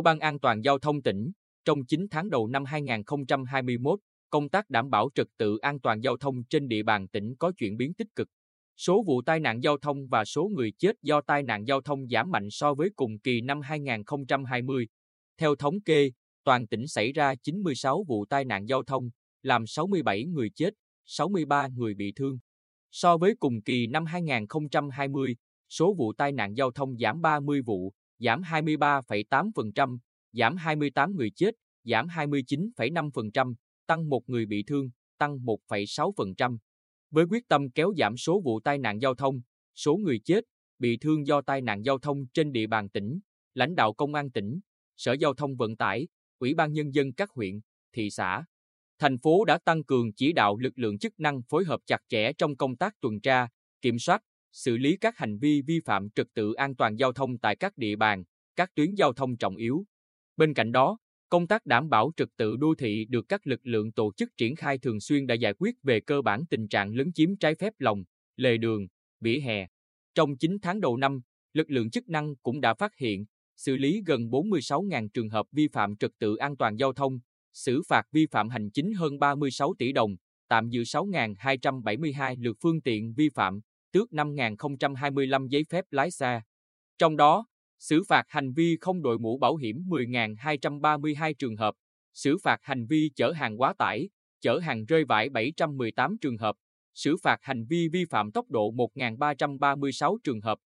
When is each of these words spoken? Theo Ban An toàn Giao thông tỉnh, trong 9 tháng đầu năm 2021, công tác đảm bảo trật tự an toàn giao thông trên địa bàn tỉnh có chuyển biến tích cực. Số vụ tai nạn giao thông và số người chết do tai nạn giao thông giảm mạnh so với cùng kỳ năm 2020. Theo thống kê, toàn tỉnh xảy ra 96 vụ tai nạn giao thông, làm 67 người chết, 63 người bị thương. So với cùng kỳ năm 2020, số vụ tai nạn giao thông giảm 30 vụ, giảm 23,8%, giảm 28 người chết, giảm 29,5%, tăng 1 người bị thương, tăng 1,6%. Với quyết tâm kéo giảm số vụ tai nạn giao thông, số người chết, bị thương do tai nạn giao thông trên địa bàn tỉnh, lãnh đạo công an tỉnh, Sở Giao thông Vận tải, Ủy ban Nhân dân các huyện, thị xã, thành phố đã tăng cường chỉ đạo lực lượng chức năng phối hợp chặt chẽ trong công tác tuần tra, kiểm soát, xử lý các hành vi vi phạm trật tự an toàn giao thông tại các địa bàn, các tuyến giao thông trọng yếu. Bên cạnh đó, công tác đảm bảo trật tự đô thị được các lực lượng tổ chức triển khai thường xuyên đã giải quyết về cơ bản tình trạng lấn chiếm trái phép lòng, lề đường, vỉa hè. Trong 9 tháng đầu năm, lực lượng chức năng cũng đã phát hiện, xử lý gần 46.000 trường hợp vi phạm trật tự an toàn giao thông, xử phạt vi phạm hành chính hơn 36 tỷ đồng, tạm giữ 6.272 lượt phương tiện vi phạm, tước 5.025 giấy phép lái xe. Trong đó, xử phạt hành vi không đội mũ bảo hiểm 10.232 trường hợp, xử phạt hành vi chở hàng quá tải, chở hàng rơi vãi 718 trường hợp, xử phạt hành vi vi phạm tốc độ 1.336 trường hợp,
Theo 0.00 0.02
Ban 0.02 0.20
An 0.20 0.38
toàn 0.38 0.60
Giao 0.64 0.78
thông 0.78 1.02
tỉnh, 1.02 1.32
trong 1.64 1.84
9 1.84 2.06
tháng 2.10 2.30
đầu 2.30 2.46
năm 2.46 2.64
2021, 2.64 4.00
công 4.30 4.48
tác 4.48 4.70
đảm 4.70 4.90
bảo 4.90 5.08
trật 5.14 5.26
tự 5.36 5.58
an 5.58 5.80
toàn 5.80 6.00
giao 6.00 6.16
thông 6.16 6.44
trên 6.44 6.68
địa 6.68 6.82
bàn 6.82 7.08
tỉnh 7.08 7.34
có 7.38 7.52
chuyển 7.56 7.76
biến 7.76 7.94
tích 7.94 8.06
cực. 8.14 8.28
Số 8.76 9.02
vụ 9.06 9.22
tai 9.22 9.40
nạn 9.40 9.62
giao 9.62 9.78
thông 9.78 10.08
và 10.08 10.24
số 10.24 10.50
người 10.56 10.72
chết 10.78 10.92
do 11.02 11.20
tai 11.20 11.42
nạn 11.42 11.64
giao 11.66 11.80
thông 11.80 12.08
giảm 12.08 12.30
mạnh 12.30 12.48
so 12.50 12.74
với 12.74 12.90
cùng 12.96 13.18
kỳ 13.18 13.40
năm 13.40 13.60
2020. 13.60 14.88
Theo 15.38 15.54
thống 15.54 15.80
kê, 15.80 16.10
toàn 16.44 16.66
tỉnh 16.66 16.86
xảy 16.86 17.12
ra 17.12 17.34
96 17.42 18.04
vụ 18.08 18.24
tai 18.24 18.44
nạn 18.44 18.68
giao 18.68 18.82
thông, 18.82 19.10
làm 19.42 19.66
67 19.66 20.24
người 20.24 20.50
chết, 20.54 20.70
63 21.06 21.68
người 21.68 21.94
bị 21.94 22.12
thương. 22.16 22.38
So 22.90 23.16
với 23.16 23.34
cùng 23.40 23.62
kỳ 23.62 23.86
năm 23.86 24.04
2020, 24.04 25.36
số 25.68 25.94
vụ 25.94 26.12
tai 26.12 26.32
nạn 26.32 26.54
giao 26.56 26.70
thông 26.70 26.98
giảm 26.98 27.20
30 27.20 27.62
vụ, 27.62 27.92
giảm 28.20 28.42
23,8%, 28.42 29.98
giảm 30.32 30.56
28 30.56 31.16
người 31.16 31.30
chết, 31.30 31.54
giảm 31.84 32.06
29,5%, 32.06 33.54
tăng 33.86 34.08
1 34.08 34.22
người 34.26 34.46
bị 34.46 34.64
thương, 34.66 34.90
tăng 35.18 35.38
1,6%. 35.38 36.58
Với 37.10 37.24
quyết 37.30 37.48
tâm 37.48 37.70
kéo 37.70 37.92
giảm 37.98 38.16
số 38.16 38.40
vụ 38.44 38.60
tai 38.60 38.78
nạn 38.78 39.00
giao 39.00 39.14
thông, 39.14 39.40
số 39.74 39.96
người 39.96 40.20
chết, 40.24 40.44
bị 40.78 40.96
thương 40.96 41.26
do 41.26 41.40
tai 41.42 41.60
nạn 41.60 41.82
giao 41.84 41.98
thông 41.98 42.26
trên 42.34 42.52
địa 42.52 42.66
bàn 42.66 42.88
tỉnh, 42.88 43.20
lãnh 43.54 43.74
đạo 43.74 43.92
công 43.92 44.14
an 44.14 44.30
tỉnh, 44.30 44.60
Sở 44.96 45.12
Giao 45.12 45.34
thông 45.34 45.56
Vận 45.56 45.76
tải, 45.76 46.08
Ủy 46.38 46.54
ban 46.54 46.72
Nhân 46.72 46.94
dân 46.94 47.12
các 47.12 47.30
huyện, 47.30 47.60
thị 47.92 48.10
xã, 48.10 48.44
thành 48.98 49.18
phố 49.18 49.44
đã 49.44 49.58
tăng 49.64 49.84
cường 49.84 50.12
chỉ 50.12 50.32
đạo 50.32 50.56
lực 50.56 50.78
lượng 50.78 50.98
chức 50.98 51.20
năng 51.20 51.42
phối 51.42 51.64
hợp 51.64 51.80
chặt 51.86 51.98
chẽ 52.08 52.32
trong 52.32 52.56
công 52.56 52.76
tác 52.76 52.94
tuần 53.00 53.20
tra, 53.20 53.48
kiểm 53.82 53.98
soát, 53.98 54.22
xử 54.52 54.76
lý 54.76 54.96
các 54.96 55.18
hành 55.18 55.38
vi 55.38 55.62
vi 55.62 55.80
phạm 55.84 56.10
trật 56.10 56.26
tự 56.34 56.52
an 56.52 56.74
toàn 56.74 56.96
giao 56.96 57.12
thông 57.12 57.38
tại 57.38 57.56
các 57.56 57.76
địa 57.76 57.96
bàn, 57.96 58.24
các 58.56 58.74
tuyến 58.74 58.94
giao 58.94 59.12
thông 59.12 59.36
trọng 59.36 59.56
yếu. 59.56 59.84
Bên 60.36 60.54
cạnh 60.54 60.72
đó, 60.72 60.98
công 61.28 61.46
tác 61.46 61.66
đảm 61.66 61.88
bảo 61.88 62.12
trật 62.16 62.28
tự 62.36 62.56
đô 62.56 62.74
thị 62.78 63.06
được 63.08 63.28
các 63.28 63.46
lực 63.46 63.60
lượng 63.62 63.92
tổ 63.92 64.12
chức 64.16 64.36
triển 64.36 64.56
khai 64.56 64.78
thường 64.78 65.00
xuyên 65.00 65.26
đã 65.26 65.34
giải 65.34 65.54
quyết 65.58 65.74
về 65.82 66.00
cơ 66.00 66.22
bản 66.22 66.46
tình 66.50 66.68
trạng 66.68 66.94
lấn 66.94 67.12
chiếm 67.12 67.36
trái 67.36 67.54
phép 67.54 67.72
lòng, 67.78 68.04
lề 68.36 68.56
đường, 68.56 68.86
vỉa 69.20 69.40
hè. 69.40 69.66
Trong 70.14 70.36
9 70.36 70.58
tháng 70.62 70.80
đầu 70.80 70.96
năm, 70.96 71.20
lực 71.52 71.70
lượng 71.70 71.90
chức 71.90 72.08
năng 72.08 72.36
cũng 72.36 72.60
đã 72.60 72.74
phát 72.74 72.96
hiện, 72.96 73.24
xử 73.56 73.76
lý 73.76 74.02
gần 74.06 74.28
46.000 74.28 75.08
trường 75.08 75.28
hợp 75.28 75.46
vi 75.52 75.68
phạm 75.68 75.96
trật 75.96 76.10
tự 76.18 76.36
an 76.36 76.56
toàn 76.56 76.76
giao 76.76 76.92
thông, 76.92 77.18
xử 77.52 77.82
phạt 77.88 78.02
vi 78.12 78.26
phạm 78.26 78.48
hành 78.48 78.70
chính 78.70 78.92
hơn 78.92 79.18
36 79.18 79.74
tỷ 79.78 79.92
đồng, 79.92 80.16
tạm 80.48 80.68
giữ 80.68 80.82
6.272 80.82 82.36
lượt 82.42 82.56
phương 82.60 82.80
tiện 82.80 83.14
vi 83.14 83.28
phạm, 83.28 83.60
tước 83.92 84.10
5.025 84.10 85.46
giấy 85.48 85.64
phép 85.70 85.84
lái 85.90 86.10
xe. 86.10 86.40
Trong 86.98 87.16
đó, 87.16 87.46
xử 87.78 88.02
phạt 88.08 88.24
hành 88.28 88.52
vi 88.52 88.76
không 88.80 89.02
đội 89.02 89.18
mũ 89.18 89.38
bảo 89.38 89.56
hiểm 89.56 89.76
10.232 89.88 91.34
trường 91.38 91.56
hợp, 91.56 91.74
xử 92.14 92.38
phạt 92.42 92.58
hành 92.62 92.86
vi 92.86 93.10
chở 93.16 93.32
hàng 93.32 93.60
quá 93.60 93.74
tải, 93.78 94.08
chở 94.40 94.58
hàng 94.58 94.84
rơi 94.84 95.04
vãi 95.04 95.28
718 95.28 96.16
trường 96.20 96.38
hợp, 96.38 96.56
xử 96.94 97.16
phạt 97.22 97.38
hành 97.42 97.64
vi 97.66 97.88
vi 97.88 98.04
phạm 98.04 98.32
tốc 98.32 98.50
độ 98.50 98.72
1.336 98.72 100.16
trường 100.24 100.40
hợp, 100.40 100.58